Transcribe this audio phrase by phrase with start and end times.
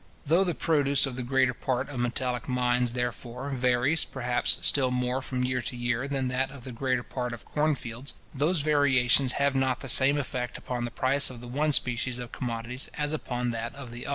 [0.25, 5.21] Though the produce of the greater part of metallic mines, therefore, varies, perhaps, still more
[5.21, 9.33] from year to year than that of the greater part of corn fields, those variations
[9.33, 13.13] have not the same effect upon the price of the one species of commodities as
[13.13, 14.09] upon that of the other.